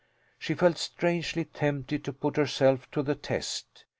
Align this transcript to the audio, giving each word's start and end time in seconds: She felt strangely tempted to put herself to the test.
She 0.39 0.55
felt 0.55 0.79
strangely 0.79 1.45
tempted 1.45 2.03
to 2.05 2.11
put 2.11 2.35
herself 2.35 2.89
to 2.89 3.03
the 3.03 3.13
test. 3.13 3.85